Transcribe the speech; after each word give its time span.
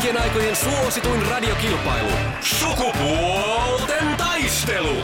kaikkien 0.00 0.22
aikojen 0.22 0.56
suosituin 0.56 1.26
radiokilpailu. 1.30 2.10
Sukupuolten 2.40 4.16
taistelu. 4.16 4.96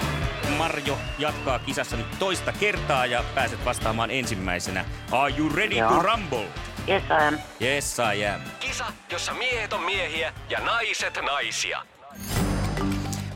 Marjo 0.57 0.99
jatkaa 1.19 1.59
kisassa 1.59 1.97
nyt 1.97 2.19
toista 2.19 2.53
kertaa 2.53 3.07
ja 3.07 3.25
pääset 3.35 3.65
vastaamaan 3.65 4.11
ensimmäisenä. 4.11 4.85
Are 5.13 5.35
you 5.39 5.49
ready 5.49 5.75
to 5.75 5.77
Joo. 5.77 6.03
rumble? 6.03 6.45
Yes, 6.89 7.03
I 7.03 7.29
am. 7.29 7.39
Yes, 7.63 7.97
I 8.17 8.27
am. 8.27 8.41
Kisa, 8.61 8.85
jossa 9.13 9.35
miehet 9.35 9.73
on 9.73 9.83
miehiä 9.83 10.33
ja 10.51 10.61
naiset 10.61 11.19
naisia. 11.23 11.83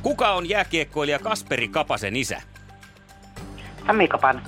Kuka 0.02 0.32
on 0.32 0.48
jääkiekkoilija 0.48 1.18
Kasperi 1.18 1.68
Kapasen 1.68 2.16
isä? 2.16 2.42
Sami 3.86 4.08
Kapan. 4.08 4.42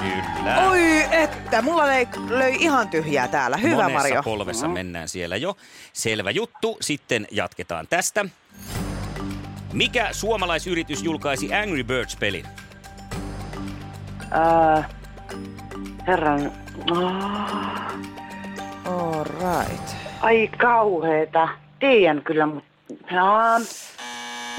Kyllä. 0.00 0.68
Oi, 0.70 1.02
että 1.10 1.62
mulla 1.62 1.86
löi, 1.86 2.08
löi 2.28 2.56
ihan 2.58 2.88
tyhjää 2.88 3.28
täällä. 3.28 3.56
Hyvä 3.56 3.82
Monessa 3.82 3.98
Marjo. 3.98 4.22
polvessa 4.22 4.68
mennään 4.68 5.08
siellä 5.08 5.36
jo. 5.36 5.56
Selvä 5.92 6.30
juttu. 6.30 6.76
Sitten 6.80 7.26
jatketaan 7.30 7.86
tästä. 7.90 8.24
Mikä 9.72 10.08
suomalaisyritys 10.12 11.02
julkaisi 11.02 11.54
Angry 11.54 11.82
Birds-pelin? 11.84 12.46
Äh, 14.76 14.88
herran... 16.06 16.52
Oh, 16.90 17.12
All 18.84 19.24
right. 19.24 19.90
ai 20.20 20.50
kauheeta. 20.58 21.48
Tiedän 21.78 22.22
kyllä, 22.22 22.46
mutta... 22.46 22.70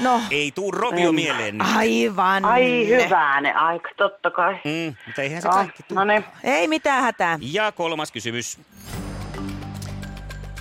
No, 0.00 0.20
Ei 0.30 0.52
tuu 0.52 0.70
Rovio 0.70 1.08
En. 1.08 1.14
mieleen 1.14 1.58
nyt. 1.58 1.66
aivan. 1.76 2.44
ai 2.44 2.86
hyvänen 2.88 3.56
aika, 3.56 3.90
totta 3.96 4.30
kai. 4.30 4.52
Mm, 4.54 4.94
mutta 5.06 5.22
eihän 5.22 5.42
se 5.42 5.48
Ah, 5.48 5.54
kaikki 5.54 5.82
tuu. 5.82 5.94
no 5.98 6.04
niin. 6.04 6.24
Ei 6.44 6.68
mitään 6.68 7.02
hätää. 7.02 7.38
Ja 7.40 7.72
kolmas 7.72 8.12
kysymys. 8.12 8.58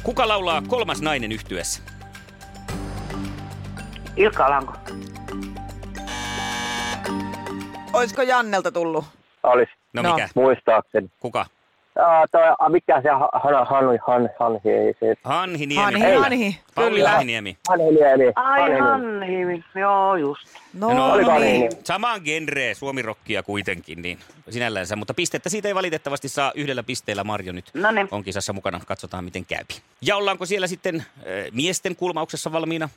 Kuka 0.04 0.28
laulaa 0.28 0.62
kolmas 0.68 1.02
nainen 1.02 1.32
yhtyessä? 1.32 1.82
Ilkka 4.16 4.46
Alanko. 4.46 4.74
Oisko 7.94 8.22
Jannelta 8.22 8.72
tullut? 8.72 9.06
Olis, 9.44 9.70
No, 9.94 10.02
No. 10.02 10.14
mikä? 10.14 10.30
muistaakseni. 10.36 11.10
Kuka? 11.20 11.46
Aa, 12.00 12.28
toi, 12.28 12.42
mikä 12.70 13.02
se 13.02 13.10
han, 13.10 13.30
han, 13.34 13.54
han, 13.68 14.00
han, 14.08 14.30
Hanhi, 14.40 14.70
ei 14.70 14.94
se. 15.00 15.16
Hanhi 15.24 15.66
Niemi. 15.66 15.84
Hanhi. 15.84 16.16
Hanhi. 16.16 16.60
Pauli 16.76 16.96
Kyllä. 16.96 17.10
Hanhiniemi. 17.10 17.58
Hanhi 17.70 17.92
Niemi. 17.92 18.32
Ai 18.36 18.80
Hanhi 18.80 19.64
joo 19.80 20.16
just. 20.16 20.48
No, 20.74 20.94
No, 20.94 21.12
Oliko 21.14 21.40
niin. 21.40 21.60
niin? 21.60 21.72
Samaan 21.84 22.22
genreen 22.24 22.76
suomirokkia 22.76 23.44
kuitenkin, 23.44 24.02
niin 24.02 24.20
sinällänsä. 24.50 24.96
Mutta 24.96 25.14
pistettä 25.14 25.50
siitä 25.50 25.68
ei 25.68 25.76
valitettavasti 25.76 26.30
saa 26.30 26.52
yhdellä 26.56 26.84
pisteellä 26.84 27.24
Marjo 27.24 27.52
nyt. 27.54 27.66
No 27.74 27.92
niin. 27.92 28.08
On 28.12 28.24
kisassa 28.24 28.54
mukana, 28.54 28.80
katsotaan 28.86 29.24
miten 29.24 29.46
käypi. 29.46 29.82
Ja 30.02 30.16
ollaanko 30.18 30.46
siellä 30.46 30.68
sitten 30.68 30.96
äh, 30.96 31.06
miesten 31.52 31.96
kulmauksessa 31.96 32.52
valmiina? 32.52 32.90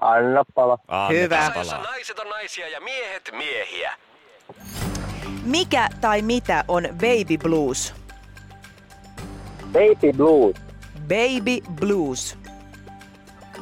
Anna 0.00 0.44
pala. 0.54 0.78
Annetaan 0.88 1.42
Hyvä. 1.44 1.50
palaa. 1.54 1.82
naiset 1.82 2.18
on 2.18 2.28
naisia 2.28 2.68
ja 2.68 2.80
miehet 2.80 3.30
miehiä. 3.32 3.92
Mikä 5.44 5.88
tai 6.00 6.22
mitä 6.22 6.64
on 6.68 6.88
baby 6.92 7.38
blues? 7.42 7.94
Baby 9.72 10.12
Blues. 10.16 10.54
Baby 11.08 11.60
blues. 11.80 12.38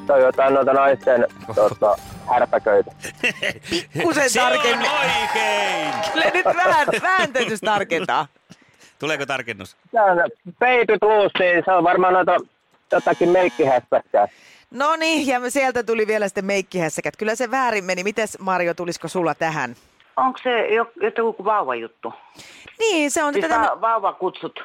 Se 0.06 0.12
on 0.12 0.20
jotain 0.20 0.54
noita 0.54 0.72
naisten 0.72 1.26
tota, 1.54 1.96
härpäköitä. 2.30 2.90
Kusen 4.02 4.30
Se 4.30 4.42
on 4.42 4.52
tarkemmin. 4.52 4.88
oikein! 4.90 5.94
Kyllä 6.12 6.30
nyt 6.34 6.44
vähän, 6.46 6.86
vähän 7.02 7.32
täytyisi 7.32 7.64
tarkentaa. 7.66 8.26
Tuleeko 8.98 9.26
tarkennus? 9.26 9.76
Se 9.92 10.00
on 10.00 10.18
Baby 10.58 10.98
Blues, 11.00 11.32
niin 11.38 11.62
se 11.64 11.72
on 11.72 11.84
varmaan 11.84 12.14
noita 12.14 12.36
jotakin 12.92 13.28
meikkihäspäkkää. 13.28 14.26
No 14.70 14.96
niin, 14.96 15.26
ja 15.26 15.50
sieltä 15.50 15.82
tuli 15.82 16.06
vielä 16.06 16.28
sitten 16.28 16.44
meikkihässäkät. 16.44 17.16
Kyllä 17.16 17.34
se 17.34 17.50
väärin 17.50 17.84
meni. 17.84 18.04
Mites 18.04 18.38
Marjo, 18.40 18.74
tulisiko 18.74 19.08
sulla 19.08 19.34
tähän? 19.34 19.76
Onko 20.16 20.38
se 20.42 20.66
jo- 20.74 20.92
joku 21.16 21.44
vauvajuttu? 21.44 22.12
Niin, 22.78 23.10
se 23.10 23.22
on 23.24 23.32
Siis 23.34 23.42
tätä... 23.46 23.60
va- 23.60 23.80
vauvakutsut. 23.80 24.60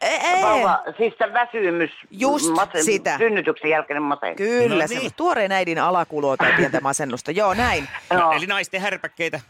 Ei, 0.00 0.16
ei. 0.16 0.42
Vauva, 0.42 0.82
siis 0.96 1.14
se 1.18 1.32
väsymys. 1.32 1.90
Just 2.10 2.46
sitä. 2.84 3.18
Synnytyksen 3.18 3.70
jälkeinen 3.70 4.02
masennus. 4.02 4.36
Kyllä, 4.36 4.84
No 4.84 4.86
niin. 4.88 4.98
niin. 5.00 5.12
tuoreen 5.16 5.52
äidin 5.52 5.78
alakuloa 5.78 6.36
tai 6.36 6.52
pientä 6.56 6.80
masennusta. 6.80 7.30
Joo, 7.30 7.54
näin. 7.54 7.88
No, 8.12 8.32
eli 8.32 8.46
naisten 8.46 8.80
härpäkkeitä 8.80 9.40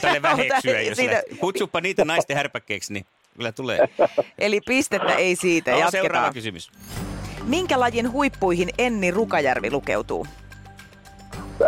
tälle 0.00 0.22
väheksyä, 0.32 0.80
jos 0.80 0.96
siitä-. 0.96 1.22
Kutsuppa 1.40 1.80
niitä 1.80 2.04
naisten 2.04 2.36
härpäkkeiksi, 2.36 2.92
niin 2.92 3.06
kyllä 3.36 3.52
tulee. 3.52 3.88
Eli 4.38 4.60
pistettä 4.66 5.12
ei 5.14 5.36
siitä. 5.36 5.70
No, 5.70 5.76
seuraava 5.76 5.96
Jatketaan. 5.96 6.34
kysymys. 6.34 6.70
Minkä 7.44 7.80
lajin 7.80 8.12
huippuihin 8.12 8.68
Enni 8.78 9.10
Rukajärvi 9.10 9.70
lukeutuu? 9.70 10.26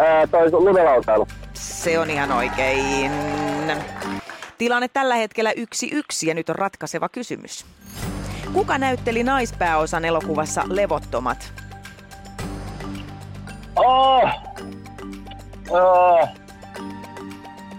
Ää, 0.06 0.26
toi 0.26 0.50
lumelautailu. 0.52 1.28
Se 1.54 1.98
on 1.98 2.10
ihan 2.10 2.32
oikein. 2.32 3.10
Tilanne 4.58 4.88
tällä 4.88 5.14
hetkellä 5.14 5.52
yksi 5.52 5.90
yksi 5.92 6.26
ja 6.26 6.34
nyt 6.34 6.48
on 6.48 6.56
ratkaiseva 6.56 7.08
kysymys. 7.08 7.66
Kuka 8.52 8.78
näytteli 8.78 9.22
naispääosan 9.22 10.04
elokuvassa 10.04 10.62
Levottomat? 10.68 11.52
Oh! 13.76 14.30
Oh! 15.70 16.28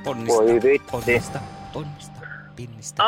Ponnista, 0.03 0.43
Voi 0.43 0.53
vitsi. 0.63 0.87
ponnista, 0.91 1.39
ponnista, 1.73 2.17
pinnistä. 2.55 3.03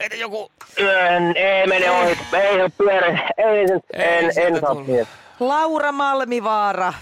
Entä 0.00 0.16
joku... 0.16 0.50
en, 0.76 1.36
ei 1.36 1.66
mene 1.66 1.90
ohi. 1.90 2.18
Ei 2.32 2.56
se 2.56 2.68
pyörä. 2.78 3.28
Ei, 3.38 3.60
en, 3.92 4.34
sieltä 4.34 4.56
en 4.56 4.60
saa. 4.60 5.06
Laura 5.40 5.92
Malmivaara. 5.92 6.94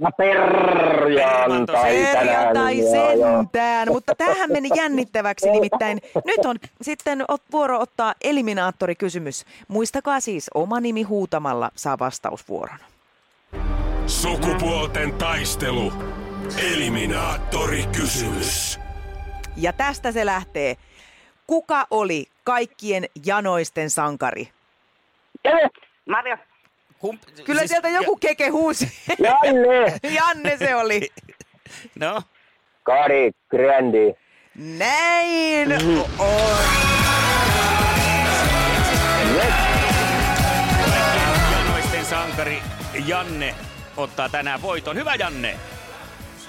No 0.00 0.10
perjantai 0.16 1.96
tänään. 2.12 2.78
Joo, 2.78 2.90
sentään, 2.90 3.88
mutta 3.88 4.14
tähän 4.14 4.52
meni 4.52 4.68
jännittäväksi 4.76 5.50
nimittäin. 5.56 6.00
Nyt 6.24 6.46
on 6.46 6.56
sitten 6.82 7.24
vuoro 7.52 7.80
ottaa 7.80 8.14
eliminaattorikysymys. 8.24 9.44
Muistakaa 9.68 10.20
siis, 10.20 10.50
oma 10.54 10.80
nimi 10.80 11.02
huutamalla 11.02 11.70
saa 11.74 11.98
vastausvuoron. 11.98 12.78
Sukupuolten 14.06 15.12
taistelu. 15.12 15.92
Eliminaattori 16.72 17.84
kysymys. 17.86 18.80
Ja 19.56 19.72
tästä 19.72 20.12
se 20.12 20.26
lähtee. 20.26 20.76
Kuka 21.46 21.86
oli 21.90 22.26
kaikkien 22.44 23.04
janoisten 23.26 23.90
sankari? 23.90 24.48
Marja, 26.08 26.38
Kump... 27.02 27.22
Kyllä 27.44 27.60
siis, 27.60 27.70
sieltä 27.70 27.88
joku 27.88 28.16
keke 28.16 28.48
huusi. 28.48 28.92
Janne! 29.18 29.98
Janne 30.18 30.56
se 30.58 30.74
oli. 30.74 31.08
No, 31.98 32.22
Kari 32.82 33.30
Grandi. 33.50 34.14
Näin 34.54 35.72
on. 36.18 36.58
janoisten 41.52 42.04
sankari 42.04 42.62
Janne 43.06 43.54
ottaa 43.96 44.28
tänään 44.28 44.62
voiton. 44.62 44.96
Hyvä 44.96 45.14
Janne! 45.14 45.56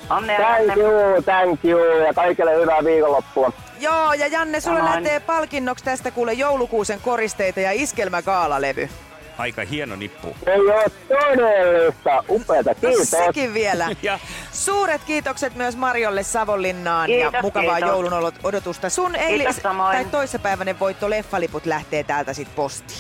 onnea 0.10 0.38
Thank 0.40 0.68
Janne. 0.68 0.84
you, 0.84 1.22
thank 1.22 1.66
you 1.66 1.80
ja 2.06 2.14
kaikille 2.14 2.56
hyvää 2.56 2.84
viikonloppua. 2.84 3.52
Joo, 3.80 4.14
ja 4.14 4.28
Janne, 4.28 4.60
sulle 4.60 4.80
Samoin. 4.80 4.94
lähtee 5.04 5.20
palkinnoksi 5.20 5.86
tästä 5.86 6.12
kuule 6.12 6.34
joulukuusen 6.34 7.02
koristeita 7.02 7.60
ja 7.60 7.72
iskelmäkaalalevy. 7.72 8.90
Aika 9.38 9.62
hieno 9.66 9.96
nippu. 9.96 10.36
Ei 10.46 10.60
ole 10.60 10.86
todellista. 11.08 12.24
Upeata, 12.30 12.76
kiitos. 12.76 13.10
Sekin 13.12 13.54
vielä. 13.54 13.88
Ja 14.02 14.20
Suuret 14.52 15.02
kiitokset 15.04 15.56
myös 15.56 15.78
Marjolle 15.78 16.24
Savonlinnaan 16.24 17.06
Kiitos, 17.10 17.34
ja 17.34 17.42
mukavaa 17.42 17.76
kiitos. 17.76 17.90
joulun 17.90 18.12
olot- 18.12 18.40
odotusta. 18.44 18.90
Sun 18.90 19.16
eilis, 19.16 19.60
tai 19.92 20.06
toissapäiväinen 20.06 20.80
voitto 20.80 21.10
leffaliput 21.10 21.66
lähtee 21.66 22.04
täältä 22.04 22.34
sit 22.34 22.56
postiin. 22.56 23.00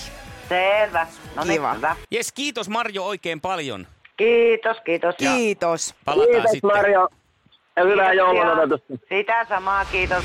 Selvä. 0.49 1.07
No 1.35 1.43
niin, 1.43 1.53
Kiva. 1.53 1.73
hyvä. 1.73 1.95
jes, 2.11 2.31
kiitos 2.31 2.69
Marjo 2.69 3.03
oikein 3.05 3.41
paljon. 3.41 3.87
Kiitos, 4.17 4.77
kiitos. 4.85 5.15
Kiitos. 5.15 5.95
Palataan 6.05 6.31
Kiitos 6.31 6.51
sitten. 6.51 6.71
Marjo. 6.77 7.07
Ja 7.75 7.83
hyvää 7.83 8.13
joulun 8.13 8.49
odotusta. 8.49 8.93
Sitä 9.09 9.45
samaa, 9.49 9.85
kiitos. 9.85 10.23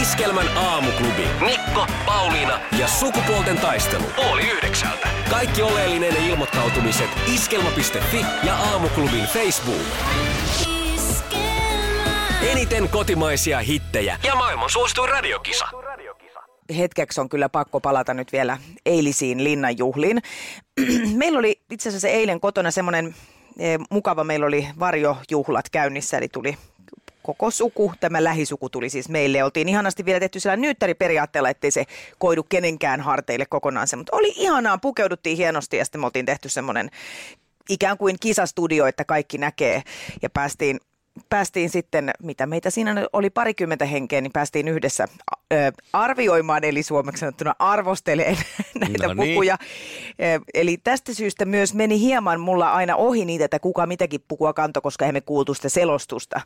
Iskelmän 0.00 0.56
aamuklubi. 0.56 1.26
Mikko, 1.44 1.86
Pauliina 2.06 2.60
ja 2.78 2.88
sukupuolten 2.88 3.58
taistelu. 3.58 4.04
Oli 4.32 4.42
yhdeksältä. 4.50 5.08
Kaikki 5.30 5.62
oleellinen 5.62 6.16
ilmoittautumiset 6.16 7.10
iskelma.fi 7.34 8.26
ja 8.46 8.56
aamuklubin 8.56 9.24
Facebook. 9.24 9.86
Eniten 12.42 12.88
kotimaisia 12.88 13.58
hittejä 13.58 14.18
ja 14.24 14.34
maailman 14.34 14.70
suosituin 14.70 15.08
radiokisa. 15.08 15.68
hetkeksi 16.78 17.20
on 17.20 17.28
kyllä 17.28 17.48
pakko 17.48 17.80
palata 17.80 18.14
nyt 18.14 18.32
vielä 18.32 18.58
eilisiin 18.86 19.44
linnanjuhliin. 19.44 20.22
meillä 21.20 21.38
oli 21.38 21.60
itse 21.70 21.88
asiassa 21.88 22.08
eilen 22.08 22.40
kotona 22.40 22.70
semmoinen 22.70 23.14
eh, 23.58 23.78
mukava, 23.90 24.24
meillä 24.24 24.46
oli 24.46 24.68
varjojuhlat 24.78 25.70
käynnissä, 25.70 26.18
eli 26.18 26.28
tuli 26.28 26.56
koko 27.26 27.50
suku, 27.50 27.92
tämä 28.00 28.24
lähisuku 28.24 28.68
tuli 28.68 28.90
siis 28.90 29.08
meille. 29.08 29.44
Oltiin 29.44 29.68
ihanasti 29.68 30.04
vielä 30.04 30.20
tehty 30.20 30.40
sillä 30.40 30.56
nyyttäriperiaatteella, 30.56 31.50
ettei 31.50 31.70
se 31.70 31.84
koidu 32.18 32.42
kenenkään 32.42 33.00
harteille 33.00 33.46
kokonaan 33.46 33.88
se, 33.88 33.96
mutta 33.96 34.16
oli 34.16 34.32
ihanaa, 34.36 34.78
pukeuduttiin 34.78 35.36
hienosti 35.36 35.76
ja 35.76 35.84
sitten 35.84 36.00
me 36.00 36.04
oltiin 36.06 36.26
tehty 36.26 36.48
semmoinen 36.48 36.90
ikään 37.68 37.98
kuin 37.98 38.16
kisastudio, 38.20 38.86
että 38.86 39.04
kaikki 39.04 39.38
näkee 39.38 39.82
ja 40.22 40.30
päästiin 40.30 40.80
päästiin 41.28 41.70
sitten, 41.70 42.10
mitä 42.22 42.46
meitä 42.46 42.70
siinä 42.70 43.06
oli 43.12 43.30
parikymmentä 43.30 43.84
henkeä, 43.84 44.20
niin 44.20 44.32
päästiin 44.32 44.68
yhdessä 44.68 45.08
arvioimaan, 45.92 46.64
eli 46.64 46.82
suomeksi 46.82 47.20
sanottuna 47.20 47.54
arvosteleen 47.58 48.36
näitä 48.80 49.06
No 49.06 49.14
niin. 49.14 49.34
pukuja. 49.34 49.56
Eli 50.54 50.76
tästä 50.84 51.14
syystä 51.14 51.44
myös 51.44 51.74
meni 51.74 52.00
hieman 52.00 52.40
mulla 52.40 52.72
aina 52.72 52.96
ohi 52.96 53.24
niitä, 53.24 53.44
että 53.44 53.58
kuka 53.58 53.86
mitäkin 53.86 54.24
pukua 54.28 54.52
kanto, 54.52 54.80
koska 54.80 55.06
emme 55.06 55.20
kuultu 55.20 55.54
sitä 55.54 55.68
selostusta. 55.68 56.40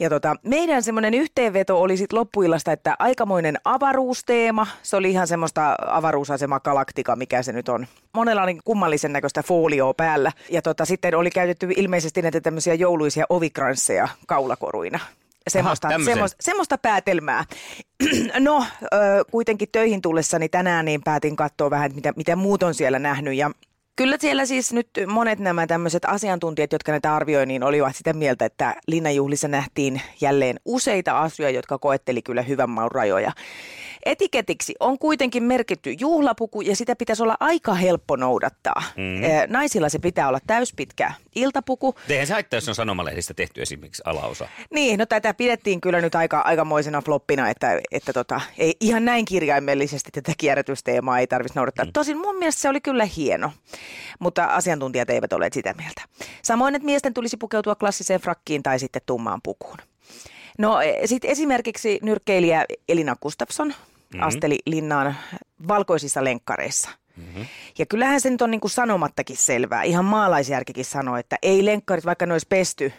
Ja 0.00 0.10
tota, 0.10 0.36
meidän 0.42 0.82
semmoinen 0.82 1.14
yhteenveto 1.14 1.80
oli 1.80 1.96
sitten 1.96 2.18
loppuillasta, 2.18 2.72
että 2.72 2.96
aikamoinen 2.98 3.58
avaruusteema. 3.64 4.66
Se 4.82 4.96
oli 4.96 5.10
ihan 5.10 5.26
semmoista 5.26 5.76
avaruusasema 5.86 6.60
galaktika, 6.60 7.16
mikä 7.16 7.42
se 7.42 7.52
nyt 7.52 7.68
on. 7.68 7.86
Monella 8.12 8.42
oli 8.42 8.58
kummallisen 8.64 9.12
näköistä 9.12 9.42
folioa 9.42 9.94
päällä. 9.94 10.32
Ja 10.50 10.62
tota, 10.62 10.84
sitten 10.84 11.14
oli 11.14 11.30
käytetty 11.30 11.68
ilmeisesti 11.76 12.22
näitä 12.22 12.40
tämmöisiä 12.40 12.74
jouluisia 12.74 13.24
ovikransseja 13.28 14.08
kaulakoruina. 14.26 14.98
Semmoista, 15.48 15.88
tämmöisen. 15.88 16.14
semmoista, 16.14 16.36
semmoista 16.40 16.78
päätelmää. 16.78 17.44
No, 18.38 18.64
ö, 18.82 18.96
kuitenkin 19.30 19.68
töihin 19.72 20.02
tullessani 20.02 20.48
tänään 20.48 20.84
niin 20.84 21.02
päätin 21.02 21.36
katsoa 21.36 21.70
vähän, 21.70 21.94
mitä, 21.94 22.12
mitä 22.16 22.36
muut 22.36 22.62
on 22.62 22.74
siellä 22.74 22.98
nähnyt. 22.98 23.34
Ja 23.34 23.50
Kyllä 23.96 24.16
siellä 24.20 24.46
siis 24.46 24.72
nyt 24.72 24.88
monet 25.06 25.38
nämä 25.38 25.66
tämmöiset 25.66 26.04
asiantuntijat, 26.04 26.72
jotka 26.72 26.92
näitä 26.92 27.14
arvioi, 27.14 27.46
niin 27.46 27.62
olivat 27.62 27.96
sitä 27.96 28.12
mieltä, 28.12 28.44
että 28.44 28.74
linnanjuhlissa 28.86 29.48
nähtiin 29.48 30.00
jälleen 30.20 30.60
useita 30.64 31.20
asioita, 31.20 31.56
jotka 31.56 31.78
koetteli 31.78 32.22
kyllä 32.22 32.42
hyvän 32.42 32.70
maun 32.70 32.92
rajoja. 32.92 33.32
Etiketiksi 34.06 34.74
on 34.80 34.98
kuitenkin 34.98 35.42
merkitty 35.42 35.94
juhlapuku 36.00 36.60
ja 36.60 36.76
sitä 36.76 36.96
pitäisi 36.96 37.22
olla 37.22 37.36
aika 37.40 37.74
helppo 37.74 38.16
noudattaa. 38.16 38.82
Mm. 38.96 39.52
Naisilla 39.52 39.88
se 39.88 39.98
pitää 39.98 40.28
olla 40.28 40.38
täyspitkä 40.46 41.12
iltapuku. 41.34 41.94
Eihän 42.08 42.26
se 42.26 42.32
haittaa, 42.32 42.56
jos 42.56 42.68
on 42.68 42.74
sanomalehdistä 42.74 43.34
tehty 43.34 43.62
esimerkiksi 43.62 44.02
alaosa. 44.06 44.48
Niin, 44.70 44.98
no 44.98 45.06
tätä 45.06 45.34
pidettiin 45.34 45.80
kyllä 45.80 46.00
nyt 46.00 46.14
aika, 46.14 46.40
aikamoisena 46.40 47.02
floppina, 47.02 47.48
että, 47.50 47.80
että 47.92 48.12
tota, 48.12 48.40
ei 48.58 48.76
ihan 48.80 49.04
näin 49.04 49.24
kirjaimellisesti 49.24 50.10
tätä 50.10 50.32
kierrätysteemaa 50.38 51.18
ei 51.18 51.26
tarvitsisi 51.26 51.58
noudattaa. 51.58 51.84
Mm. 51.84 51.92
Tosin 51.92 52.18
mun 52.18 52.36
mielestä 52.36 52.60
se 52.60 52.68
oli 52.68 52.80
kyllä 52.80 53.04
hieno, 53.04 53.52
mutta 54.18 54.44
asiantuntijat 54.44 55.10
eivät 55.10 55.32
ole 55.32 55.48
sitä 55.52 55.74
mieltä. 55.78 56.02
Samoin, 56.42 56.74
että 56.74 56.86
miesten 56.86 57.14
tulisi 57.14 57.36
pukeutua 57.36 57.74
klassiseen 57.74 58.20
frakkiin 58.20 58.62
tai 58.62 58.78
sitten 58.78 59.02
tummaan 59.06 59.40
pukuun. 59.42 59.78
No 60.58 60.78
sitten 61.04 61.30
esimerkiksi 61.30 61.98
nyrkkeilijä 62.02 62.64
Elina 62.88 63.16
Gustafsson 63.22 63.74
mm-hmm. 64.14 64.26
asteli 64.28 64.58
linnaan 64.66 65.16
valkoisissa 65.68 66.24
lenkkareissa. 66.24 66.90
Mm-hmm. 67.16 67.46
Ja 67.78 67.86
kyllähän 67.86 68.20
se 68.20 68.30
nyt 68.30 68.42
on 68.42 68.50
niin 68.50 68.60
kuin 68.60 68.70
sanomattakin 68.70 69.36
selvää. 69.36 69.82
Ihan 69.82 70.04
maalaisjärkikin 70.04 70.84
sanoo, 70.84 71.16
että 71.16 71.38
ei 71.42 71.64
lenkkarit, 71.64 72.04
vaikka 72.04 72.26
ne 72.26 72.32
olisi 72.32 72.46
pesty 72.48 72.92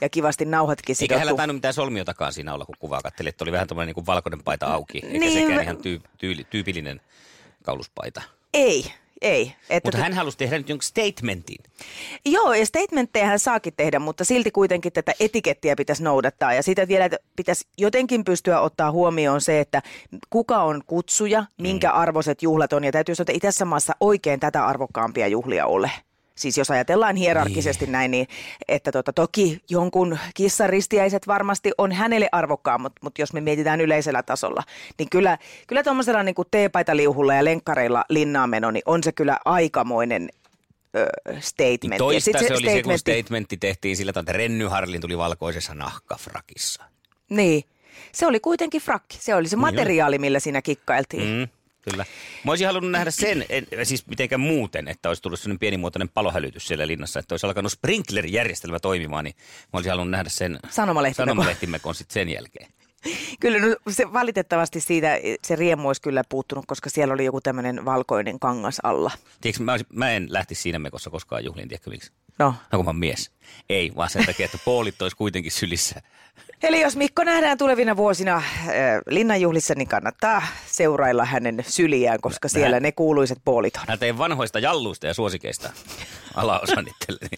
ja 0.00 0.08
kivasti 0.08 0.44
nauhatkin 0.44 0.92
Eikä 0.92 0.98
sidottu. 0.98 1.18
hänellä 1.18 1.36
tainnut 1.36 1.56
mitään 1.56 1.74
solmiotakaan 1.74 2.32
siinä 2.32 2.54
olla, 2.54 2.64
kun 2.64 2.74
kuvaa 2.78 3.00
katteli, 3.00 3.28
että 3.28 3.44
oli 3.44 3.52
vähän 3.52 3.68
tämmöinen 3.68 3.94
niin 3.96 4.06
valkoinen 4.06 4.42
paita 4.44 4.66
auki, 4.66 4.98
eikä 5.04 5.18
Niin, 5.18 5.32
sekään 5.32 5.62
ihan 5.62 5.76
tyy, 5.76 6.00
tyyli, 6.18 6.46
tyypillinen 6.50 7.00
kauluspaita. 7.62 8.22
Ei, 8.54 8.92
ei. 9.22 9.54
Että 9.70 9.86
Mutta 9.86 9.98
hän 9.98 10.12
halusi 10.12 10.38
tehdä 10.38 10.58
nyt 10.58 10.68
jonkun 10.68 10.82
statementin. 10.82 11.56
Joo, 12.24 12.54
ja 12.54 12.66
statementteja 12.66 13.26
hän 13.26 13.38
saakin 13.38 13.74
tehdä, 13.76 13.98
mutta 13.98 14.24
silti 14.24 14.50
kuitenkin 14.50 14.92
tätä 14.92 15.12
etikettiä 15.20 15.76
pitäisi 15.76 16.02
noudattaa. 16.02 16.54
Ja 16.54 16.62
sitä 16.62 16.88
vielä 16.88 17.10
pitäisi 17.36 17.64
jotenkin 17.78 18.24
pystyä 18.24 18.60
ottaa 18.60 18.90
huomioon 18.90 19.40
se, 19.40 19.60
että 19.60 19.82
kuka 20.30 20.62
on 20.62 20.82
kutsuja, 20.86 21.44
minkä 21.58 21.90
arvoiset 21.90 22.42
juhlat 22.42 22.72
on. 22.72 22.84
Ja 22.84 22.92
täytyy 22.92 23.14
sanoa, 23.14 23.22
että 23.22 23.46
itässä 23.46 23.64
maassa 23.64 23.92
oikein 24.00 24.40
tätä 24.40 24.66
arvokkaampia 24.66 25.28
juhlia 25.28 25.66
ole. 25.66 25.90
Siis 26.38 26.58
jos 26.58 26.70
ajatellaan 26.70 27.16
hierarkisesti 27.16 27.84
niin. 27.84 27.92
näin, 27.92 28.10
niin 28.10 28.28
että 28.68 28.92
tota, 28.92 29.12
toki 29.12 29.62
jonkun 29.70 30.18
kissan 30.34 30.70
ristiäiset 30.70 31.26
varmasti 31.26 31.72
on 31.78 31.92
hänelle 31.92 32.28
arvokkaan, 32.32 32.80
mutta, 32.80 33.00
jos 33.18 33.32
me 33.32 33.40
mietitään 33.40 33.80
yleisellä 33.80 34.22
tasolla, 34.22 34.62
niin 34.98 35.10
kyllä, 35.10 35.38
kyllä 35.66 35.82
tuommoisella 35.82 36.22
niin 36.22 36.34
kuin 36.34 36.48
teepaitaliuhulla 36.50 37.34
ja 37.34 37.44
lenkkareilla 37.44 38.04
linnaan 38.08 38.50
meno, 38.50 38.70
niin 38.70 38.82
on 38.86 39.02
se 39.02 39.12
kyllä 39.12 39.38
aikamoinen 39.44 40.28
statement. 41.40 41.82
Niin 41.82 41.92
Ja 41.92 41.98
toista 41.98 42.38
sit 42.38 42.48
se, 42.48 42.54
oli 42.54 42.70
se, 42.70 42.82
kun 42.82 42.92
statementti- 42.92 42.98
statementti 42.98 43.56
tehtiin 43.56 43.96
sillä 43.96 44.12
tavalla, 44.12 44.30
että 44.30 44.38
Renny 44.38 44.66
Harlin 44.66 45.00
tuli 45.00 45.18
valkoisessa 45.18 45.74
nahkafrakissa. 45.74 46.84
Niin. 47.30 47.64
Se 48.12 48.26
oli 48.26 48.40
kuitenkin 48.40 48.82
frakki. 48.82 49.18
Se 49.20 49.34
oli 49.34 49.48
se 49.48 49.56
materiaali, 49.56 50.18
millä 50.18 50.40
siinä 50.40 50.62
kikkailtiin. 50.62 51.38
Mm, 51.38 51.48
kyllä. 51.90 52.04
Mä 52.44 52.52
olisin 52.52 52.66
halunnut 52.66 52.90
nähdä 52.90 53.10
sen, 53.10 53.44
en, 53.48 53.66
siis 53.82 54.06
mitenkään 54.06 54.40
muuten, 54.40 54.88
että 54.88 55.08
olisi 55.08 55.22
tullut 55.22 55.40
sellainen 55.40 55.58
pienimuotoinen 55.58 56.08
palohälytys 56.08 56.68
siellä 56.68 56.86
linnassa, 56.86 57.20
että 57.20 57.32
olisi 57.32 57.46
alkanut 57.46 57.72
sprinklerijärjestelmä 57.72 58.78
toimimaan, 58.78 59.24
niin 59.24 59.34
mä 59.62 59.68
olisin 59.72 59.90
halunnut 59.90 60.10
nähdä 60.10 60.28
sen 60.28 60.58
Sanomalehtimekon. 60.70 61.94
sitten 61.94 62.14
sen 62.14 62.28
jälkeen. 62.28 62.68
Kyllä 63.40 63.58
no, 63.58 63.76
se 63.90 64.12
valitettavasti 64.12 64.80
siitä 64.80 65.18
se 65.46 65.56
riemu 65.56 65.88
olisi 65.88 66.02
kyllä 66.02 66.22
puuttunut, 66.28 66.66
koska 66.66 66.90
siellä 66.90 67.14
oli 67.14 67.24
joku 67.24 67.40
tämmöinen 67.40 67.84
valkoinen 67.84 68.38
kangas 68.38 68.80
alla. 68.82 69.10
Tiedätkö, 69.40 69.64
mä, 69.64 69.72
olisin, 69.72 69.86
mä 69.92 70.10
en 70.10 70.26
lähtisi 70.30 70.62
siinä 70.62 70.78
mekossa 70.78 71.10
koskaan 71.10 71.44
juhliin, 71.44 71.68
tiedätkö 71.68 71.90
miksi? 71.90 72.12
No. 72.38 72.54
No 72.72 72.78
kun 72.78 72.84
mä 72.84 72.92
mies. 72.92 73.30
Ei, 73.68 73.92
vaan 73.96 74.10
sen 74.10 74.26
takia, 74.26 74.44
että 74.44 74.58
poolit 74.64 75.02
olisi 75.02 75.16
kuitenkin 75.16 75.52
sylissä. 75.52 76.02
Eli 76.62 76.80
jos 76.80 76.96
Mikko 76.96 77.24
nähdään 77.24 77.58
tulevina 77.58 77.96
vuosina 77.96 78.36
äh, 78.36 78.44
linnanjuhlissa, 79.06 79.74
niin 79.74 79.88
kannattaa 79.88 80.42
seurailla 80.66 81.24
hänen 81.24 81.64
syliään, 81.68 82.20
koska 82.20 82.48
siellä 82.48 82.70
Vähän. 82.70 82.82
ne 82.82 82.92
kuuluiset 82.92 83.38
poolit 83.44 83.76
on. 83.76 83.82
Mä 83.88 83.96
tein 83.96 84.18
vanhoista 84.18 84.58
jalluista 84.58 85.06
ja 85.06 85.14
suosikeista 85.14 85.70
alaosan 86.34 86.86
itselleni. 86.88 87.36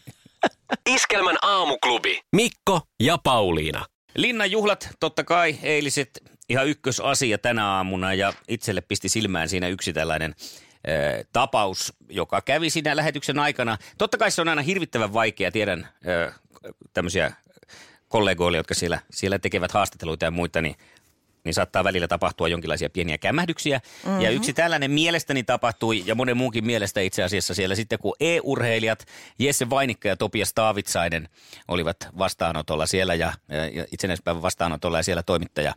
Iskelmän 0.87 1.37
aamuklubi. 1.43 2.21
Mikko 2.37 2.81
ja 3.01 3.19
Pauliina. 3.19 3.87
Linnan 4.17 4.51
juhlat, 4.51 4.89
totta 5.01 5.25
kai, 5.25 5.59
eiliset 5.63 6.11
ihan 6.49 6.67
ykkösasia 6.69 7.39
tänä 7.39 7.67
aamuna 7.67 8.15
ja 8.15 8.33
itselle 8.49 8.81
pisti 8.81 9.09
silmään 9.09 9.49
siinä 9.49 9.69
yksi 9.69 9.93
tällainen 9.93 10.35
ö, 10.89 11.25
tapaus, 11.33 11.93
joka 12.09 12.41
kävi 12.41 12.71
siinä 12.71 12.97
lähetyksen 12.97 13.39
aikana. 13.39 13.79
Totta 13.99 14.19
kai 14.19 14.31
se 14.31 14.41
on 14.41 14.49
aina 14.49 14.63
hirvittävän 14.63 15.13
vaikea, 15.13 15.51
tiedän 15.51 15.89
ö, 16.09 16.33
tämmöisiä 16.95 17.33
kollegoille, 18.11 18.59
jotka 18.59 18.75
siellä, 18.75 19.01
siellä 19.11 19.39
tekevät 19.39 19.73
haastatteluita 19.73 20.25
ja 20.25 20.31
muita, 20.31 20.61
niin 20.63 20.77
niin 21.45 21.55
saattaa 21.55 21.85
välillä 21.85 22.09
tapahtua 22.09 22.49
jonkinlaisia 22.49 22.91
pieniä 22.91 23.19
kämähdyksiä. 23.19 23.81
Mm-hmm. 24.05 24.21
Ja 24.21 24.31
yksi 24.31 24.53
tällainen 24.53 24.91
mielestäni 24.91 25.43
tapahtui, 25.43 26.03
ja 26.07 26.15
monen 26.15 26.37
muunkin 26.37 26.67
mielestä 26.67 27.01
itse 27.01 27.23
asiassa 27.23 27.55
siellä 27.55 27.75
sitten, 27.75 27.99
kun 27.99 28.15
e-urheilijat 28.21 29.07
Jesse 29.39 29.71
Vainikka 29.71 30.09
ja 30.09 30.17
Topias 30.17 30.55
Taavitsainen 30.55 31.29
olivat 31.69 31.97
vastaanotolla 32.19 32.87
siellä 32.87 33.15
ja, 33.15 33.33
ja 33.73 33.87
itsenäispäivän 33.93 34.43
vastaanotolla 34.43 34.99
ja 34.99 35.03
siellä 35.03 35.23
toimittaja, 35.23 35.75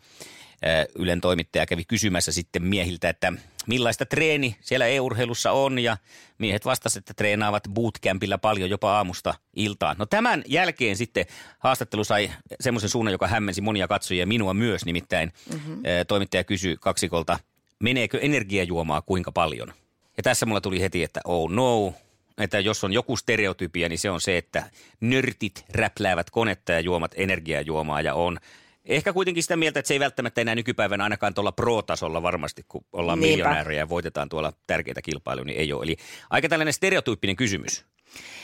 Ylen 0.95 1.21
toimittaja 1.21 1.65
kävi 1.65 1.85
kysymässä 1.85 2.31
sitten 2.31 2.63
miehiltä, 2.63 3.09
että 3.09 3.33
millaista 3.67 4.05
treeni 4.05 4.55
siellä 4.61 4.87
e-urheilussa 4.87 5.51
on 5.51 5.79
ja 5.79 5.97
miehet 6.37 6.65
vastasivat, 6.65 7.01
että 7.01 7.13
treenaavat 7.13 7.63
bootcampilla 7.73 8.37
paljon 8.37 8.69
jopa 8.69 8.95
aamusta 8.97 9.33
iltaan. 9.55 9.95
No 9.99 10.05
tämän 10.05 10.43
jälkeen 10.47 10.95
sitten 10.95 11.25
haastattelu 11.59 12.03
sai 12.03 12.31
semmoisen 12.59 12.89
suunnan, 12.89 13.11
joka 13.11 13.27
hämmensi 13.27 13.61
monia 13.61 13.87
katsojia 13.87 14.27
minua 14.27 14.53
myös, 14.53 14.85
nimittäin 14.85 15.33
mm-hmm. 15.53 15.81
toimittaja 16.07 16.43
kysyi 16.43 16.77
kaksikolta, 16.79 17.39
meneekö 17.79 18.19
energiajuomaa 18.19 19.01
kuinka 19.01 19.31
paljon? 19.31 19.73
Ja 20.17 20.23
tässä 20.23 20.45
mulla 20.45 20.61
tuli 20.61 20.81
heti, 20.81 21.03
että 21.03 21.19
oh 21.25 21.49
no, 21.49 21.93
että 22.37 22.59
jos 22.59 22.83
on 22.83 22.93
joku 22.93 23.17
stereotypia, 23.17 23.89
niin 23.89 23.99
se 23.99 24.09
on 24.09 24.21
se, 24.21 24.37
että 24.37 24.63
nörtit 25.01 25.65
räpläävät 25.69 26.29
konetta 26.29 26.71
ja 26.71 26.79
juomat 26.79 27.11
energiajuomaa 27.15 28.01
ja 28.01 28.13
on 28.13 28.39
Ehkä 28.85 29.13
kuitenkin 29.13 29.43
sitä 29.43 29.57
mieltä, 29.57 29.79
että 29.79 29.87
se 29.87 29.93
ei 29.93 29.99
välttämättä 29.99 30.41
enää 30.41 30.55
nykypäivänä 30.55 31.03
ainakaan 31.03 31.33
tuolla 31.33 31.51
pro-tasolla 31.51 32.21
varmasti, 32.21 32.65
kun 32.67 32.85
ollaan 32.93 33.19
Niinpä. 33.19 33.31
miljonäärejä 33.31 33.79
ja 33.79 33.89
voitetaan 33.89 34.29
tuolla 34.29 34.53
tärkeitä 34.67 35.01
kilpailuja, 35.01 35.45
niin 35.45 35.59
ei 35.59 35.73
ole. 35.73 35.83
Eli 35.83 35.97
aika 36.29 36.49
tällainen 36.49 36.73
stereotyyppinen 36.73 37.35
kysymys 37.35 37.85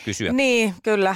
kysyä. 0.06 0.34
Niin, 0.34 0.76
kyllä. 0.84 1.16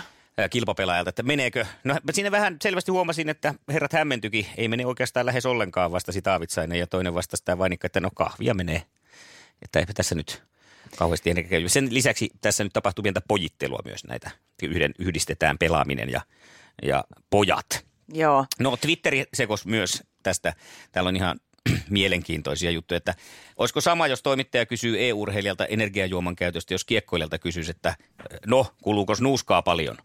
kilpapelaajalta, 0.50 1.10
että 1.10 1.24
meneekö. 1.24 1.66
No 1.84 2.00
siinä 2.12 2.32
vähän 2.32 2.58
selvästi 2.62 2.92
huomasin, 2.92 3.30
että 3.30 3.54
herrat 3.74 3.94
hämmentykin. 3.94 4.46
Ei 4.58 4.68
mene 4.68 4.86
oikeastaan 4.86 5.26
lähes 5.26 5.46
ollenkaan 5.46 5.92
vastasi 5.92 6.22
Taavitsainen 6.22 6.80
ja 6.80 6.88
toinen 6.88 7.14
vastasi 7.14 7.46
tämä 7.46 7.58
vainikka, 7.58 7.86
että 7.86 8.00
no 8.00 8.10
kahvia 8.16 8.54
menee. 8.54 8.84
Että 9.62 9.80
eipä 9.80 9.94
tässä 9.94 10.16
nyt 10.16 10.44
kauheasti 10.98 11.30
ennen. 11.30 11.70
Sen 11.70 11.94
lisäksi 11.94 12.30
tässä 12.42 12.64
nyt 12.64 12.74
tapahtuu 12.74 13.04
pientä 13.04 13.22
pojittelua 13.28 13.80
myös 13.86 14.04
näitä. 14.04 14.32
Yhden, 14.64 14.94
yhdistetään 15.00 15.58
pelaaminen 15.58 16.10
ja, 16.10 16.22
ja 16.84 17.04
pojat. 17.30 17.86
Joo. 18.14 18.46
No 18.60 18.78
Twitteri 18.78 19.26
sekos 19.34 19.66
myös 19.66 20.04
tästä. 20.24 20.54
Täällä 20.92 21.08
on 21.08 21.16
ihan 21.16 21.40
mielenkiintoisia 21.90 22.72
juttuja, 22.72 22.98
että 22.98 23.16
olisiko 23.58 23.82
sama, 23.82 24.08
jos 24.08 24.24
toimittaja 24.24 24.66
kysyy 24.66 25.08
e-urheilijalta 25.10 25.66
energiajuoman 25.66 26.36
käytöstä, 26.36 26.74
jos 26.74 26.86
kiekkoilijalta 26.86 27.40
kysyisi, 27.40 27.72
että 27.72 27.96
no, 28.46 28.68
kuluuko 28.82 29.14
nuuskaa 29.22 29.62
paljon? 29.62 29.98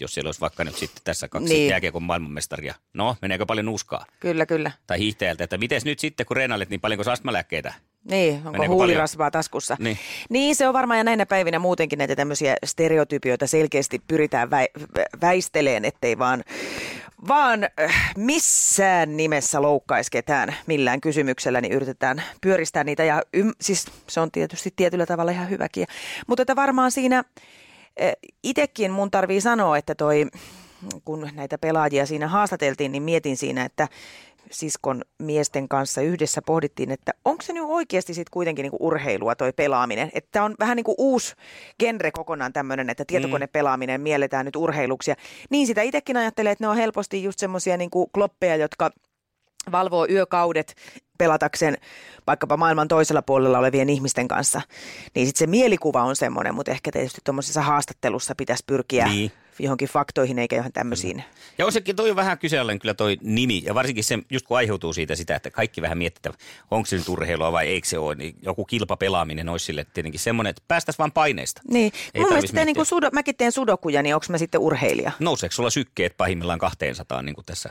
Jos 0.00 0.14
siellä 0.14 0.28
olisi 0.28 0.40
vaikka 0.40 0.64
nyt 0.64 0.76
sitten 0.76 1.00
tässä 1.04 1.28
kaksi 1.28 1.54
Niin. 1.54 1.70
jääkiekon 1.70 2.02
maailmanmestaria. 2.02 2.74
No, 2.94 3.16
meneekö 3.22 3.46
paljon 3.46 3.66
nuuskaa? 3.66 4.06
Kyllä, 4.20 4.46
kyllä. 4.46 4.70
Tai 4.86 4.98
hiihtäjältä, 4.98 5.44
että 5.44 5.58
miten 5.58 5.80
nyt 5.84 5.98
sitten, 5.98 6.26
kun 6.26 6.36
reenailet, 6.36 6.70
niin 6.70 6.80
paljonko 6.80 7.10
astmalääkkeitä? 7.10 7.74
Niin, 8.10 8.34
onko 8.36 8.50
Meneekö 8.50 8.72
huulirasvaa 8.74 9.30
taskussa? 9.30 9.76
Niin. 9.78 9.98
niin, 10.30 10.56
se 10.56 10.68
on 10.68 10.74
varmaan 10.74 10.98
ja 10.98 11.04
näinä 11.04 11.26
päivinä 11.26 11.58
muutenkin 11.58 11.98
näitä 11.98 12.16
tämmöisiä 12.16 12.56
stereotypioita 12.64 13.46
selkeästi 13.46 13.98
pyritään 14.08 14.48
vä- 14.48 14.82
vä- 14.82 15.20
väisteleen, 15.20 15.84
ettei 15.84 16.18
vaan, 16.18 16.44
vaan 17.28 17.64
äh, 17.64 18.12
missään 18.16 19.16
nimessä 19.16 19.62
loukkaisi 19.62 20.10
ketään 20.10 20.54
millään 20.66 21.00
kysymyksellä, 21.00 21.60
niin 21.60 21.72
yritetään 21.72 22.22
pyöristää 22.40 22.84
niitä. 22.84 23.04
Ja 23.04 23.22
ym- 23.36 23.54
siis 23.60 23.86
se 24.06 24.20
on 24.20 24.30
tietysti 24.30 24.72
tietyllä 24.76 25.06
tavalla 25.06 25.30
ihan 25.30 25.50
hyväkin. 25.50 25.86
Mutta 26.26 26.42
että 26.42 26.56
varmaan 26.56 26.90
siinä 26.90 27.24
itsekin 28.42 28.92
mun 28.92 29.10
tarvii 29.10 29.40
sanoa, 29.40 29.78
että 29.78 29.94
toi, 29.94 30.26
kun 31.04 31.30
näitä 31.34 31.58
pelaajia 31.58 32.06
siinä 32.06 32.28
haastateltiin, 32.28 32.92
niin 32.92 33.02
mietin 33.02 33.36
siinä, 33.36 33.64
että 33.64 33.88
siskon 34.50 35.02
miesten 35.18 35.68
kanssa 35.68 36.00
yhdessä 36.00 36.42
pohdittiin, 36.42 36.90
että 36.90 37.12
onko 37.24 37.42
se 37.42 37.52
nyt 37.52 37.64
oikeasti 37.66 38.14
sitten 38.14 38.30
kuitenkin 38.30 38.62
niinku 38.62 38.76
urheilua 38.80 39.34
toi 39.34 39.52
pelaaminen. 39.52 40.10
Että 40.14 40.44
on 40.44 40.54
vähän 40.60 40.76
niin 40.76 40.84
kuin 40.84 40.94
uusi 40.98 41.34
genre 41.78 42.10
kokonaan 42.10 42.52
tämmöinen, 42.52 42.90
että 42.90 43.04
tietokonepelaaminen 43.04 44.00
mielletään 44.00 44.46
nyt 44.46 44.56
urheiluksi. 44.56 45.10
Ja 45.10 45.16
niin 45.50 45.66
sitä 45.66 45.82
itsekin 45.82 46.16
ajattelee, 46.16 46.52
että 46.52 46.64
ne 46.64 46.68
on 46.68 46.76
helposti 46.76 47.24
just 47.24 47.38
semmoisia 47.38 47.76
niinku 47.76 48.06
kloppeja, 48.06 48.56
jotka 48.56 48.90
valvoo 49.72 50.06
yökaudet 50.10 50.74
pelatakseen 51.18 51.76
vaikkapa 52.26 52.56
maailman 52.56 52.88
toisella 52.88 53.22
puolella 53.22 53.58
olevien 53.58 53.90
ihmisten 53.90 54.28
kanssa, 54.28 54.60
niin 55.14 55.26
sitten 55.26 55.38
se 55.38 55.46
mielikuva 55.46 56.02
on 56.02 56.16
semmoinen, 56.16 56.54
mutta 56.54 56.72
ehkä 56.72 56.92
tietysti 56.92 57.20
tuommoisessa 57.24 57.62
haastattelussa 57.62 58.34
pitäisi 58.34 58.64
pyrkiä 58.66 59.08
Niin. 59.08 59.32
Johonkin 59.58 59.88
faktoihin 59.88 60.38
eikä 60.38 60.56
johon 60.56 60.72
tämmöisiin. 60.72 61.24
Ja 61.58 61.66
on 61.66 61.72
sekin, 61.72 61.96
toi 61.96 62.10
on 62.10 62.16
vähän 62.16 62.38
kyseenalainen 62.38 62.78
kyllä 62.78 62.94
toi 62.94 63.16
nimi, 63.22 63.62
ja 63.64 63.74
varsinkin 63.74 64.04
se, 64.04 64.18
just 64.30 64.46
kun 64.46 64.56
aiheutuu 64.56 64.92
siitä 64.92 65.14
sitä, 65.16 65.36
että 65.36 65.50
kaikki 65.50 65.82
vähän 65.82 65.98
miettii, 65.98 66.30
että 66.30 66.44
onko 66.70 66.86
se 66.86 66.96
nyt 66.96 67.08
urheilua 67.08 67.52
vai 67.52 67.66
eikö 67.68 67.88
se 67.88 67.98
ole, 67.98 68.14
niin 68.14 68.34
joku 68.42 68.64
kilpapelaaminen 68.64 69.48
olisi 69.48 69.64
sille 69.66 69.86
tietenkin 69.94 70.20
semmoinen, 70.20 70.50
että 70.50 70.62
päästäisiin 70.68 70.98
vaan 70.98 71.12
paineista. 71.12 71.60
Niin, 71.70 71.92
Ei 72.14 72.20
mun 72.20 72.32
mielestä 72.32 72.54
teen, 72.54 72.66
niin 72.66 72.76
kuin 72.76 72.86
sudo, 72.86 73.08
mäkin 73.12 73.36
teen 73.36 73.52
sudokuja, 73.52 74.02
niin 74.02 74.14
onko 74.14 74.26
mä 74.28 74.38
sitten 74.38 74.60
urheilija? 74.60 75.12
Nouseeko 75.18 75.52
sulla 75.52 75.70
sykkeet 75.70 76.16
pahimmillaan 76.16 76.58
200 76.58 77.22
niin 77.22 77.34
kuin 77.34 77.44
tässä 77.44 77.70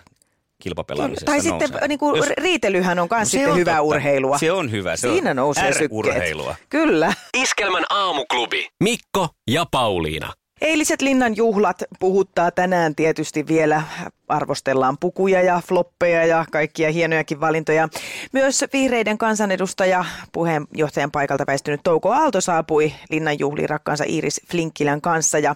kilpapelaamisessa 0.61 1.25
Tai 1.25 1.41
sitten 1.41 1.69
nousee? 1.69 1.87
niin 1.87 1.99
kuin 1.99 2.17
Jos- 2.17 2.29
riitelyhän 2.37 2.99
on 2.99 3.07
myös 3.11 3.19
No 3.21 3.25
sitten 3.25 3.51
on 3.51 3.57
hyvää 3.57 3.73
totta. 3.73 3.81
urheilua. 3.95 4.37
Se 4.37 4.51
on 4.51 4.71
hyvä. 4.71 4.95
Se 4.95 5.07
Siinä 5.09 5.29
on 5.29 5.35
nousee 5.35 5.67
sykkeet. 5.73 5.91
R-urheilua. 5.91 6.55
Kyllä. 6.69 7.13
Iskelmän 7.37 7.83
aamuklubi. 7.89 8.67
Mikko 8.83 9.29
ja 9.47 9.65
Pauliina. 9.71 10.33
Eiliset 10.63 11.01
linnan 11.01 11.36
juhlat 11.36 11.84
puhuttaa 12.00 12.51
tänään 12.51 12.96
tietysti 12.96 13.48
vielä. 13.48 13.84
Arvostellaan 14.27 14.98
pukuja 14.98 15.41
ja 15.41 15.62
floppeja 15.67 16.25
ja 16.25 16.46
kaikkia 16.51 16.91
hienojakin 16.91 17.39
valintoja. 17.39 17.89
Myös 18.34 18.65
vihreiden 18.74 19.17
kansanedustaja 19.17 20.05
puheenjohtajan 20.32 21.12
paikalta 21.12 21.43
väistynyt 21.48 21.82
Touko 21.84 22.12
Aalto 22.12 22.41
saapui 22.41 22.93
linnan 23.10 23.39
juhliin 23.39 23.70
rakkaansa 23.70 24.03
Iiris 24.03 24.41
Flinkkilän 24.51 25.01
kanssa. 25.01 25.39
Ja, 25.39 25.55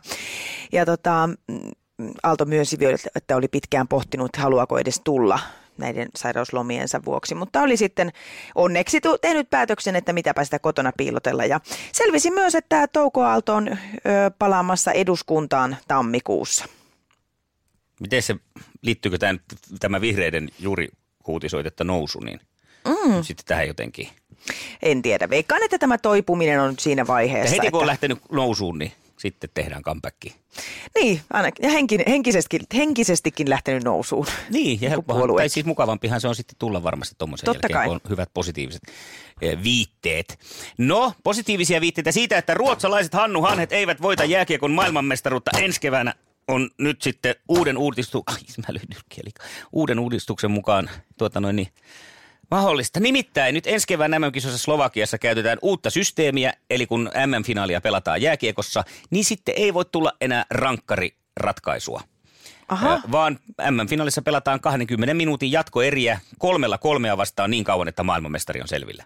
ja 0.72 0.86
tota, 0.86 1.30
mm, 1.48 1.72
Aalto 2.24 2.46
myönsi 2.46 2.80
vielä, 2.80 2.98
että 3.16 3.36
oli 3.36 3.48
pitkään 3.48 3.88
pohtinut, 3.88 4.36
haluaako 4.36 4.78
edes 4.78 5.02
tulla 5.04 5.40
näiden 5.77 6.07
sairauslomiensa 6.15 7.01
vuoksi, 7.05 7.36
mutta 7.36 7.62
oli 7.62 7.77
sitten 7.77 8.12
onneksi 8.55 9.01
tehnyt 9.22 9.50
päätöksen, 9.50 9.96
että 9.96 10.13
mitäpä 10.13 10.43
sitä 10.43 10.60
kotona 10.60 10.91
piilotella. 10.98 11.46
Ja 11.46 11.60
selvisi 11.91 12.31
myös, 12.31 12.55
että 12.55 12.88
Touko 12.88 13.24
Aalto 13.24 13.55
on 13.55 13.67
ö, 13.67 13.75
palaamassa 14.39 14.91
eduskuntaan 14.91 15.77
tammikuussa. 15.88 16.65
Miten 18.00 18.22
se, 18.22 18.36
liittyykö 18.81 19.17
tämän, 19.17 19.39
tämä 19.79 20.01
vihreiden 20.01 20.50
juuri 20.60 20.88
uutisoitetta 21.27 21.84
nousu, 21.84 22.19
niin 22.19 22.39
mm. 22.88 23.24
sitten 23.24 23.46
tähän 23.46 23.67
jotenkin. 23.67 24.10
En 24.81 25.01
tiedä, 25.01 25.29
veikkaan, 25.29 25.63
että 25.63 25.77
tämä 25.77 25.98
toipuminen 25.98 26.60
on 26.60 26.75
siinä 26.79 27.01
Ja 27.01 27.07
vaiheessa. 27.07 27.55
heti 27.55 27.72
kun 27.72 27.79
on 27.79 27.84
että, 27.84 27.88
lähtenyt 27.88 28.19
nousuun, 28.31 28.77
niin 28.79 28.91
sitten 29.19 29.50
tehdään 29.53 29.83
comeback. 29.83 30.17
Niin, 30.95 31.21
ainakin, 31.33 31.63
ja 31.65 31.71
henki, 31.71 31.97
henkisesti, 32.07 32.59
henkisestikin 32.75 33.50
lähtenyt 33.50 33.83
nousuun. 33.83 34.25
Niin, 34.50 34.81
ja 34.81 34.89
helppohan, 34.89 35.19
puolueet. 35.19 35.38
tai 35.38 35.50
siis 35.50 35.65
mukavampihan 35.65 36.21
se 36.21 36.27
on 36.27 36.36
sitten 36.36 36.55
tulla 36.59 36.83
varmasti 36.83 37.15
tuommoisen 37.17 37.45
Totta 37.45 37.65
jälkeen, 37.65 37.79
kai. 37.79 37.88
kun 37.88 38.01
on 38.03 38.09
hyvät 38.09 38.29
positiiviset 38.33 38.81
eh, 39.41 39.63
viitteet. 39.63 40.39
No, 40.77 41.13
positiivisia 41.24 41.81
viitteitä 41.81 42.12
siitä, 42.12 42.38
että 42.38 42.53
ruotsalaiset 42.53 43.13
Hannu 43.13 43.41
Hanhet 43.41 43.71
eivät 43.71 44.01
voita 44.01 44.25
jääkiekon 44.25 44.71
maailmanmestaruutta 44.71 45.51
ensi 45.59 45.81
keväänä 45.81 46.13
on 46.47 46.69
nyt 46.77 47.01
sitten 47.01 47.36
uuden 47.47 47.77
uudistu... 47.77 48.24
Ai, 48.27 48.36
mä. 48.57 48.79
Uuden 49.71 50.00
uudistuksen 50.00 50.51
mukaan 50.51 50.89
tuota 51.17 51.39
noin 51.39 51.55
niin, 51.55 51.67
mahdollista. 52.51 53.00
Nimittäin 53.00 53.54
nyt 53.54 53.68
ensi 53.68 53.88
kevään 53.88 54.12
MM-kisossa 54.12 54.58
Slovakiassa 54.58 55.18
käytetään 55.18 55.58
uutta 55.62 55.89
systeemiä, 55.89 56.54
eli 56.70 56.88
kun 56.88 57.12
MM-finaalia 57.25 57.82
pelataan 57.82 58.22
jääkiekossa, 58.22 58.84
niin 59.10 59.25
sitten 59.25 59.56
ei 59.58 59.74
voi 59.74 59.86
tulla 59.86 60.12
enää 60.22 60.46
rankkariratkaisua. 60.50 62.01
Aha. 62.68 63.01
Vaan 63.12 63.39
MM-finaalissa 63.72 64.22
pelataan 64.22 64.60
20 64.60 65.13
minuutin 65.13 65.51
jatkoeriä 65.51 66.20
kolmella 66.38 66.77
kolmea 66.77 67.18
vastaan 67.18 67.51
niin 67.51 67.63
kauan, 67.63 67.88
että 67.88 68.04
maailmanmestari 68.04 68.62
on 68.62 68.68
selvillä. 68.68 69.04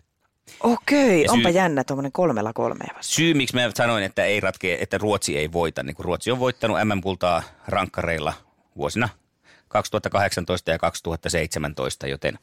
Okei, 0.64 1.24
Ja 1.24 1.32
onpa 1.32 1.50
syy- 1.50 1.56
jännä 1.56 1.84
tuommoinen 1.84 2.12
kolmella 2.12 2.54
kolmea 2.54 2.88
vasta. 2.98 3.14
Syy, 3.14 3.34
miksi 3.34 3.56
mä 3.56 3.72
sanoin, 3.76 4.04
että 4.04 4.26
ei 4.26 4.40
ratkee, 4.40 4.84
että 4.84 4.98
Ruotsi 4.98 5.38
ei 5.38 5.52
voita, 5.52 5.84
niin 5.84 5.96
kun 5.96 6.06
Ruotsi 6.06 6.32
on 6.32 6.40
voittanut 6.40 6.78
MM-kultaa 6.86 7.44
rankkareilla 7.68 8.34
vuosina 8.78 9.10
2018 9.68 10.72
ja 10.72 10.80
2017, 10.80 12.08
joten 12.08 12.40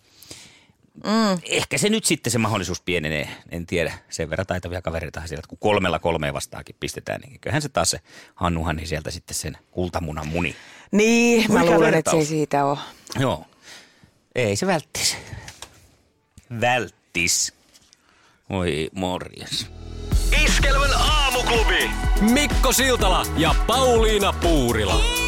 mm. 1.05 1.40
ehkä 1.45 1.78
se 1.78 1.88
nyt 1.88 2.05
sitten 2.05 2.31
se 2.31 2.38
mahdollisuus 2.38 2.81
pienenee. 2.81 3.28
En 3.50 3.67
tiedä, 3.67 3.99
sen 4.11 4.31
verran 4.31 4.47
taitavia 4.47 4.83
kavereita 4.83 5.26
sieltä, 5.26 5.49
kun 5.49 5.59
kolmella 5.59 5.99
kolmea 5.99 6.35
vastaakin 6.35 6.76
pistetään, 6.81 7.21
niin 7.21 7.40
kyllähän 7.40 7.62
se 7.62 7.69
taas 7.69 7.90
se 7.90 8.00
Hannu 8.35 8.64
Hanni 8.64 8.87
sieltä 8.87 9.11
sitten 9.11 9.35
sen 9.35 9.57
kultamunan 9.71 10.28
muni. 10.28 10.57
Niin, 10.93 11.52
mä 11.52 11.61
Mikä 11.61 11.75
luulen, 11.75 11.95
että 11.95 12.11
se 12.11 12.17
ei 12.17 12.25
siitä 12.25 12.64
ole. 12.64 12.78
Joo. 13.19 13.45
Ei 14.35 14.57
se 14.57 14.67
välttis. 14.67 15.17
Välttis. 16.61 17.52
Oi 18.50 18.88
morjes. 18.93 19.67
Iskelmän 20.45 20.93
aamuklubi. 20.95 21.90
Mikko 22.21 22.73
Siltala 22.73 23.26
ja 23.37 23.55
Pauliina 23.67 24.33
Puurila. 24.33 25.27